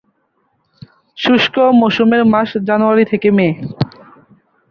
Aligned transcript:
শুষ্ক 1.17 1.55
মৌসুমের 1.79 2.23
মাস 2.25 2.49
জানুয়ারি 2.67 3.05
থেকে 3.05 3.29
মে। 3.31 3.47